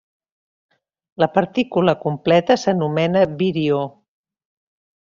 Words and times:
La 1.25 1.27
partícula 1.35 1.95
completa 2.07 2.59
s’anomena 2.65 3.25
virió. 3.45 3.87